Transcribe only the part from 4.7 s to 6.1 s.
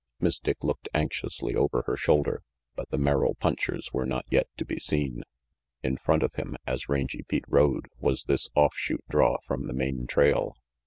seen. In